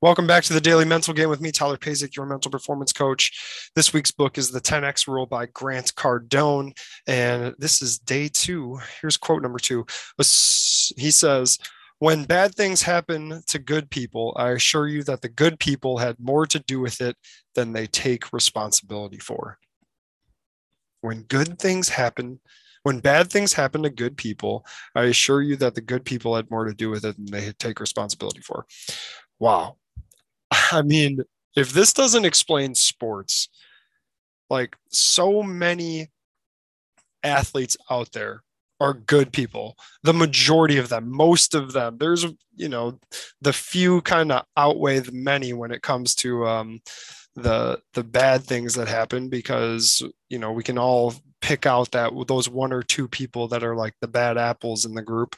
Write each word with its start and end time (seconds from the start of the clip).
Welcome 0.00 0.26
back 0.26 0.42
to 0.44 0.52
the 0.52 0.60
Daily 0.60 0.84
Mental 0.84 1.14
Game 1.14 1.28
with 1.28 1.40
me, 1.40 1.52
Tyler 1.52 1.76
Pasek, 1.76 2.16
your 2.16 2.26
mental 2.26 2.50
performance 2.50 2.92
coach. 2.92 3.70
This 3.76 3.92
week's 3.92 4.10
book 4.10 4.36
is 4.36 4.50
The 4.50 4.60
10X 4.60 5.06
Rule 5.06 5.26
by 5.26 5.46
Grant 5.46 5.94
Cardone. 5.94 6.76
And 7.06 7.54
this 7.58 7.80
is 7.80 7.98
day 7.98 8.28
two. 8.28 8.80
Here's 9.00 9.16
quote 9.16 9.42
number 9.42 9.60
two. 9.60 9.86
He 10.18 11.10
says, 11.10 11.58
When 12.00 12.24
bad 12.24 12.54
things 12.54 12.82
happen 12.82 13.42
to 13.46 13.58
good 13.60 13.90
people, 13.90 14.32
I 14.36 14.50
assure 14.50 14.88
you 14.88 15.04
that 15.04 15.22
the 15.22 15.28
good 15.28 15.60
people 15.60 15.98
had 15.98 16.16
more 16.18 16.46
to 16.46 16.58
do 16.58 16.80
with 16.80 17.00
it 17.00 17.16
than 17.54 17.72
they 17.72 17.86
take 17.86 18.32
responsibility 18.32 19.18
for. 19.18 19.58
When 21.00 21.22
good 21.22 21.60
things 21.60 21.88
happen, 21.90 22.40
when 22.82 22.98
bad 22.98 23.30
things 23.30 23.52
happen 23.52 23.82
to 23.84 23.90
good 23.90 24.16
people, 24.16 24.66
I 24.94 25.04
assure 25.04 25.42
you 25.42 25.56
that 25.56 25.74
the 25.74 25.80
good 25.80 26.04
people 26.04 26.34
had 26.34 26.50
more 26.50 26.64
to 26.64 26.74
do 26.74 26.90
with 26.90 27.04
it 27.04 27.16
than 27.16 27.26
they 27.26 27.52
take 27.52 27.78
responsibility 27.78 28.40
for. 28.40 28.66
Wow. 29.42 29.76
I 30.72 30.82
mean, 30.82 31.20
if 31.56 31.72
this 31.72 31.92
doesn't 31.92 32.24
explain 32.24 32.74
sports, 32.74 33.48
like 34.50 34.76
so 34.90 35.42
many 35.42 36.08
athletes 37.22 37.76
out 37.90 38.12
there 38.12 38.42
are 38.80 38.94
good 38.94 39.32
people. 39.32 39.76
The 40.02 40.12
majority 40.12 40.76
of 40.78 40.88
them, 40.88 41.10
most 41.10 41.54
of 41.54 41.72
them, 41.72 41.98
there's, 41.98 42.26
you 42.56 42.68
know, 42.68 42.98
the 43.40 43.52
few 43.52 44.00
kind 44.02 44.32
of 44.32 44.44
outweigh 44.56 44.98
the 44.98 45.12
many 45.12 45.52
when 45.52 45.70
it 45.70 45.82
comes 45.82 46.14
to 46.16 46.46
um, 46.46 46.80
the 47.36 47.80
the 47.94 48.04
bad 48.04 48.44
things 48.44 48.74
that 48.76 48.88
happen 48.88 49.28
because 49.28 50.02
you 50.30 50.38
know 50.38 50.52
we 50.52 50.62
can 50.62 50.78
all 50.78 51.14
pick 51.42 51.66
out 51.66 51.90
that 51.92 52.12
those 52.28 52.48
one 52.48 52.72
or 52.72 52.82
two 52.82 53.08
people 53.08 53.48
that 53.48 53.64
are 53.64 53.76
like 53.76 53.94
the 54.00 54.08
bad 54.08 54.38
apples 54.38 54.86
in 54.86 54.94
the 54.94 55.02
group 55.02 55.36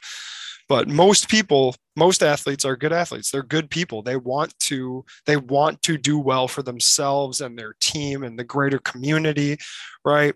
but 0.67 0.87
most 0.87 1.29
people 1.29 1.75
most 1.95 2.23
athletes 2.23 2.65
are 2.65 2.75
good 2.75 2.91
athletes. 2.91 3.31
They're 3.31 3.43
good 3.43 3.69
people. 3.69 4.01
They 4.01 4.17
want 4.17 4.57
to 4.61 5.05
they 5.25 5.37
want 5.37 5.81
to 5.83 5.97
do 5.97 6.19
well 6.19 6.47
for 6.47 6.61
themselves 6.61 7.41
and 7.41 7.57
their 7.57 7.75
team 7.79 8.23
and 8.23 8.37
the 8.37 8.43
greater 8.43 8.79
community 8.79 9.57
right? 10.03 10.35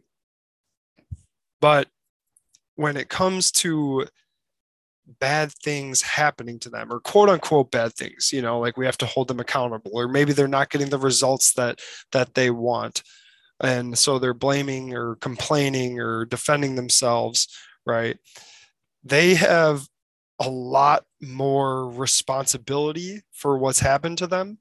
But 1.61 1.87
when 2.75 2.95
it 2.95 3.09
comes 3.09 3.51
to 3.51 4.07
bad 5.19 5.51
things 5.63 6.01
happening 6.01 6.59
to 6.59 6.69
them 6.69 6.93
or 6.93 6.99
quote 6.99 7.29
unquote 7.29 7.71
bad 7.71 7.91
things 7.95 8.31
you 8.31 8.43
know 8.43 8.59
like 8.59 8.77
we 8.77 8.85
have 8.85 8.97
to 8.97 9.07
hold 9.07 9.27
them 9.27 9.39
accountable 9.39 9.89
or 9.95 10.07
maybe 10.07 10.33
they're 10.33 10.47
not 10.47 10.69
getting 10.69 10.89
the 10.89 10.99
results 10.99 11.53
that 11.53 11.79
that 12.11 12.35
they 12.35 12.49
want. 12.49 13.03
And 13.61 13.97
so 13.97 14.19
they're 14.19 14.33
blaming 14.33 14.93
or 14.93 15.15
complaining 15.15 15.99
or 15.99 16.25
defending 16.25 16.75
themselves 16.75 17.47
right? 17.85 18.17
They 19.03 19.33
have 19.35 19.88
a 20.39 20.49
lot 20.49 21.05
more 21.21 21.89
responsibility 21.89 23.21
for 23.31 23.57
what's 23.57 23.79
happened 23.79 24.17
to 24.19 24.27
them 24.27 24.59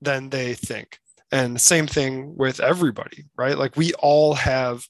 than 0.00 0.30
they 0.30 0.54
think. 0.54 0.98
And 1.32 1.60
same 1.60 1.86
thing 1.86 2.36
with 2.36 2.58
everybody, 2.60 3.24
right? 3.36 3.56
Like 3.56 3.76
we 3.76 3.92
all 3.94 4.34
have 4.34 4.86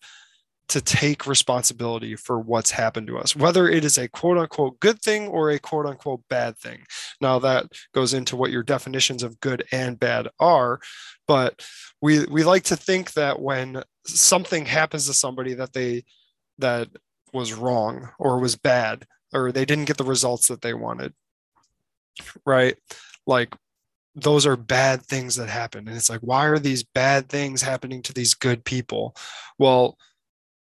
to 0.71 0.81
take 0.81 1.27
responsibility 1.27 2.15
for 2.15 2.39
what's 2.39 2.71
happened 2.71 3.09
to 3.09 3.19
us, 3.19 3.35
whether 3.35 3.69
it 3.69 3.85
is 3.85 3.99
a 3.99 4.09
quote 4.09 4.39
unquote 4.39 4.79
good 4.79 5.03
thing 5.03 5.27
or 5.27 5.51
a 5.51 5.59
quote 5.59 5.85
unquote 5.85 6.23
bad 6.31 6.57
thing. 6.59 6.85
Now 7.21 7.41
that 7.41 7.67
goes 7.93 8.15
into 8.15 8.37
what 8.37 8.53
your 8.53 8.63
definitions 8.63 9.25
of 9.25 9.41
good 9.41 9.65
and 9.73 9.99
bad 9.99 10.29
are, 10.39 10.81
but 11.27 11.67
we 12.01 12.25
we 12.27 12.45
like 12.45 12.63
to 12.65 12.77
think 12.77 13.13
that 13.15 13.41
when 13.41 13.83
something 14.07 14.65
happens 14.65 15.07
to 15.07 15.13
somebody 15.13 15.55
that 15.55 15.73
they 15.73 16.05
that 16.59 16.89
was 17.33 17.53
wrong 17.53 18.09
or 18.19 18.39
was 18.39 18.55
bad, 18.55 19.07
or 19.33 19.53
they 19.53 19.65
didn't 19.65 19.87
get 19.87 19.97
the 19.97 20.05
results 20.05 20.49
that 20.49 20.63
they 20.63 20.75
wanted 20.75 21.13
right? 22.45 22.77
Like 23.27 23.55
those 24.15 24.47
are 24.47 24.57
bad 24.57 25.03
things 25.03 25.37
that 25.37 25.49
happen. 25.49 25.87
And 25.87 25.97
it's 25.97 26.11
like 26.11 26.21
why 26.21 26.47
are 26.47 26.59
these 26.59 26.83
bad 26.83 27.29
things 27.29 27.63
happening 27.63 28.03
to 28.03 28.13
these 28.13 28.35
good 28.35 28.65
people? 28.65 29.17
Well 29.59 29.97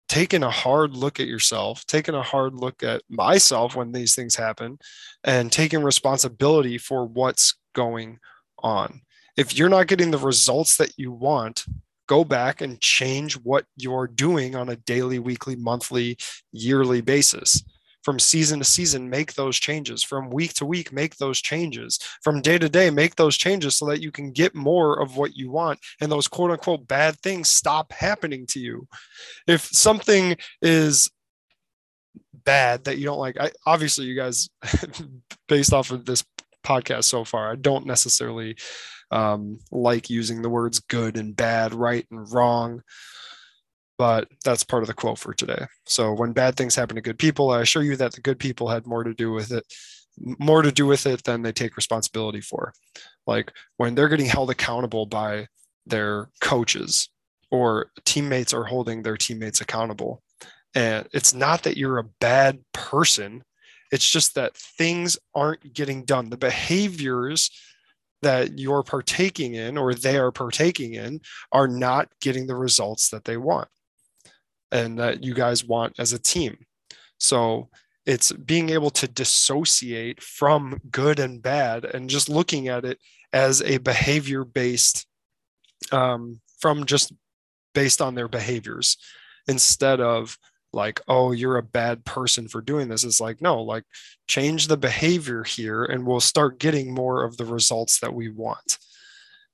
taking 0.08 0.42
a 0.42 0.50
hard 0.50 0.94
look 0.94 1.20
at 1.20 1.26
yourself 1.26 1.86
taking 1.86 2.14
a 2.14 2.20
hard 2.22 2.54
look 2.54 2.82
at 2.82 3.00
myself 3.08 3.74
when 3.74 3.92
these 3.92 4.14
things 4.14 4.36
happen 4.36 4.78
and 5.24 5.50
taking 5.50 5.82
responsibility 5.82 6.76
for 6.76 7.06
what's 7.06 7.54
going 7.74 8.19
on. 8.58 9.00
If 9.38 9.56
you're 9.56 9.70
not 9.70 9.86
getting 9.86 10.10
the 10.10 10.19
results 10.19 10.76
that 10.76 10.98
you 10.98 11.12
want 11.12 11.64
go 12.08 12.24
back 12.24 12.60
and 12.60 12.80
change 12.80 13.34
what 13.38 13.64
you're 13.76 14.08
doing 14.08 14.54
on 14.54 14.69
a 14.69 14.76
daily 14.76 15.19
weekly 15.19 15.56
monthly 15.56 16.19
yearly 16.50 17.00
basis 17.00 17.62
from 18.02 18.18
season 18.18 18.58
to 18.58 18.64
season 18.64 19.08
make 19.08 19.34
those 19.34 19.58
changes 19.58 20.02
from 20.02 20.30
week 20.30 20.54
to 20.54 20.66
week 20.66 20.92
make 20.92 21.16
those 21.16 21.40
changes 21.40 21.98
from 22.22 22.40
day 22.40 22.58
to 22.58 22.68
day 22.68 22.90
make 22.90 23.16
those 23.16 23.36
changes 23.36 23.76
so 23.76 23.86
that 23.86 24.00
you 24.02 24.10
can 24.10 24.32
get 24.32 24.54
more 24.54 25.00
of 25.00 25.16
what 25.16 25.36
you 25.36 25.50
want 25.50 25.78
and 26.00 26.10
those 26.10 26.28
quote 26.28 26.50
unquote 26.50 26.86
bad 26.86 27.18
things 27.20 27.48
stop 27.48 27.92
happening 27.92 28.46
to 28.46 28.60
you. 28.60 28.86
If 29.46 29.62
something 29.62 30.36
is 30.60 31.10
bad 32.44 32.84
that 32.84 32.98
you 32.98 33.04
don't 33.04 33.18
like 33.18 33.38
I, 33.38 33.52
obviously 33.66 34.06
you 34.06 34.16
guys 34.16 34.48
based 35.48 35.72
off 35.72 35.90
of 35.90 36.04
this 36.04 36.24
podcast 36.64 37.04
so 37.04 37.24
far 37.24 37.52
i 37.52 37.56
don't 37.56 37.86
necessarily 37.86 38.56
um, 39.10 39.58
like 39.70 40.08
using 40.08 40.40
the 40.40 40.48
words 40.48 40.80
good 40.80 41.19
and 41.19 41.36
bad 41.36 41.74
right 41.74 42.06
and 42.10 42.32
wrong 42.32 42.82
but 43.98 44.28
that's 44.44 44.64
part 44.64 44.82
of 44.82 44.86
the 44.86 44.94
quote 44.94 45.19
for 45.19 45.34
today. 45.34 45.66
So 45.86 46.12
when 46.12 46.32
bad 46.32 46.56
things 46.56 46.75
happen 46.75 46.97
to 46.97 47.03
good 47.03 47.19
people, 47.19 47.50
I 47.50 47.60
assure 47.60 47.82
you 47.82 47.97
that 47.97 48.12
the 48.12 48.20
good 48.20 48.38
people 48.38 48.69
had 48.69 48.86
more 48.86 49.04
to 49.04 49.14
do 49.14 49.32
with 49.32 49.53
it, 49.53 49.64
more 50.16 50.62
to 50.62 50.72
do 50.72 50.86
with 50.86 51.06
it 51.06 51.25
than 51.25 51.42
they 51.42 51.53
take 51.53 51.76
responsibility 51.76 52.41
for. 52.41 52.72
Like 53.26 53.52
when 53.76 53.94
they're 53.94 54.08
getting 54.08 54.26
held 54.26 54.50
accountable 54.50 55.06
by 55.06 55.47
their 55.86 56.31
coaches 56.41 57.10
or 57.50 57.91
teammates 58.04 58.54
are 58.54 58.64
holding 58.64 59.02
their 59.02 59.16
teammates 59.16 59.60
accountable. 59.60 60.22
And 60.75 61.06
it's 61.12 61.34
not 61.34 61.64
that 61.64 61.76
you're 61.76 61.98
a 61.98 62.08
bad 62.20 62.60
person. 62.72 63.44
It's 63.91 64.08
just 64.08 64.34
that 64.36 64.56
things 64.56 65.19
aren't 65.34 65.75
getting 65.75 66.04
done. 66.04 66.31
The 66.31 66.38
behaviors 66.38 67.50
that 68.22 68.58
you're 68.58 68.82
partaking 68.82 69.54
in 69.54 69.76
or 69.76 69.94
they 69.94 70.16
are 70.16 70.32
partaking 70.32 70.94
in 70.94 71.20
are 71.50 71.69
not 71.69 72.08
getting 72.20 72.47
the 72.47 72.56
results 72.56 73.10
that 73.10 73.25
they 73.25 73.36
want 73.36 73.69
and 74.72 74.98
that 74.98 75.22
you 75.22 75.34
guys 75.34 75.64
want 75.64 75.94
as 75.98 76.12
a 76.12 76.18
team. 76.18 76.58
So 77.20 77.68
it's 78.04 78.32
being 78.32 78.70
able 78.70 78.90
to 78.90 79.06
dissociate 79.06 80.22
from 80.22 80.80
good 80.90 81.20
and 81.20 81.40
bad 81.40 81.84
and 81.84 82.10
just 82.10 82.28
looking 82.28 82.68
at 82.68 82.84
it 82.84 82.98
as 83.32 83.62
a 83.62 83.78
behavior 83.78 84.44
based 84.44 85.06
um, 85.92 86.40
from 86.58 86.84
just 86.84 87.12
based 87.74 88.02
on 88.02 88.14
their 88.14 88.28
behaviors 88.28 88.96
instead 89.46 90.00
of 90.00 90.36
like 90.72 91.00
oh 91.08 91.32
you're 91.32 91.58
a 91.58 91.62
bad 91.62 92.04
person 92.04 92.48
for 92.48 92.60
doing 92.60 92.88
this 92.88 93.04
it's 93.04 93.20
like 93.20 93.42
no 93.42 93.62
like 93.62 93.84
change 94.26 94.68
the 94.68 94.76
behavior 94.76 95.42
here 95.42 95.84
and 95.84 96.06
we'll 96.06 96.20
start 96.20 96.58
getting 96.58 96.94
more 96.94 97.24
of 97.24 97.36
the 97.36 97.44
results 97.44 98.00
that 98.00 98.14
we 98.14 98.28
want 98.30 98.78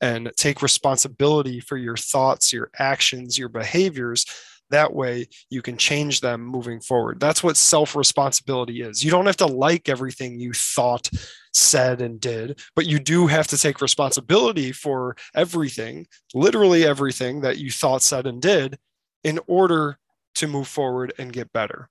and 0.00 0.30
take 0.36 0.62
responsibility 0.62 1.60
for 1.60 1.76
your 1.76 1.96
thoughts 1.96 2.52
your 2.52 2.70
actions 2.78 3.38
your 3.38 3.48
behaviors 3.48 4.26
that 4.70 4.94
way 4.94 5.26
you 5.50 5.62
can 5.62 5.76
change 5.76 6.20
them 6.20 6.44
moving 6.44 6.80
forward. 6.80 7.20
That's 7.20 7.42
what 7.42 7.56
self 7.56 7.96
responsibility 7.96 8.82
is. 8.82 9.04
You 9.04 9.10
don't 9.10 9.26
have 9.26 9.36
to 9.38 9.46
like 9.46 9.88
everything 9.88 10.38
you 10.38 10.52
thought, 10.52 11.10
said, 11.52 12.00
and 12.00 12.20
did, 12.20 12.60
but 12.76 12.86
you 12.86 12.98
do 12.98 13.26
have 13.26 13.46
to 13.48 13.58
take 13.58 13.80
responsibility 13.80 14.72
for 14.72 15.16
everything, 15.34 16.06
literally 16.34 16.84
everything 16.84 17.40
that 17.42 17.58
you 17.58 17.70
thought, 17.70 18.02
said, 18.02 18.26
and 18.26 18.42
did 18.42 18.78
in 19.24 19.40
order 19.46 19.98
to 20.36 20.46
move 20.46 20.68
forward 20.68 21.12
and 21.18 21.32
get 21.32 21.52
better. 21.52 21.88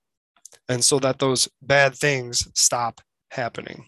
And 0.68 0.82
so 0.84 0.98
that 1.00 1.18
those 1.18 1.48
bad 1.62 1.94
things 1.94 2.48
stop 2.54 3.00
happening. 3.30 3.86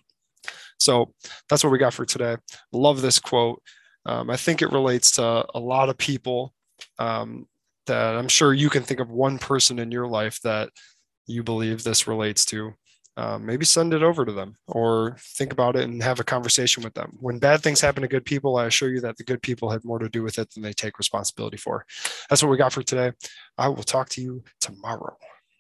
So 0.78 1.12
that's 1.48 1.62
what 1.62 1.70
we 1.70 1.78
got 1.78 1.94
for 1.94 2.06
today. 2.06 2.36
Love 2.72 3.02
this 3.02 3.19
quote. 3.19 3.62
Um, 4.06 4.31
I 4.31 4.36
think 4.36 4.62
it 4.62 4.72
relates 4.72 5.12
to 5.12 5.44
a 5.54 5.60
lot 5.60 5.88
of 5.88 5.98
people. 5.98 6.54
Um, 6.98 7.46
that 7.90 8.16
I'm 8.16 8.28
sure 8.28 8.54
you 8.54 8.70
can 8.70 8.84
think 8.84 9.00
of 9.00 9.10
one 9.10 9.38
person 9.38 9.81
in 9.81 9.90
your 9.90 10.06
life 10.06 10.40
that 10.42 10.70
you 11.26 11.42
believe 11.42 11.82
this 11.82 12.06
relates 12.06 12.44
to. 12.46 12.72
Um, 13.16 13.44
maybe 13.44 13.64
send 13.64 13.92
it 13.92 14.04
over 14.04 14.25
to 14.25 14.32
them 14.32 14.54
or 14.69 15.16
think 15.19 15.52
about 15.52 15.75
it 15.75 15.82
and 15.82 16.02
have 16.02 16.20
a 16.20 16.25
conversation 16.25 16.84
with 16.84 16.94
them. 16.94 17.19
When 17.20 17.40
bad 17.40 17.62
things 17.62 17.81
happen 17.81 18.02
to 18.02 18.08
good 18.08 18.25
people, 18.25 18.56
I 18.56 18.66
assure 18.66 18.90
you 18.90 19.00
that 19.00 19.16
the 19.16 19.25
good 19.25 19.42
people 19.42 19.70
have 19.70 19.84
more 19.84 19.98
to 19.98 20.08
do 20.08 20.22
with 20.22 20.38
it 20.38 20.54
than 20.54 20.62
they 20.62 20.72
take 20.72 20.98
responsibility 20.98 21.56
for. 21.56 21.84
That's 22.28 22.42
what 22.42 22.50
we 22.50 22.56
got 22.56 22.72
for 22.72 22.84
today. 22.84 23.12
I 23.58 23.69
will 23.69 23.82
talk 23.82 24.08
to 24.10 24.22
you 24.22 24.44
tomorrow. 24.60 25.16